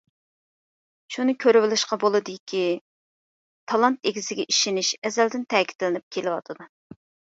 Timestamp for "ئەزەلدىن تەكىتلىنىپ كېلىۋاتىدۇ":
5.07-6.69